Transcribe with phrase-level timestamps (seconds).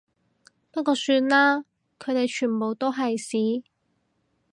[0.71, 1.59] 不過算啦，
[1.99, 3.63] 佢哋全部都係屎